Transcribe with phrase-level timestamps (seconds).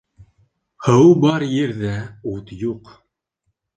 [0.85, 1.93] Һыу бар ерҙә
[2.33, 2.91] ут юҡ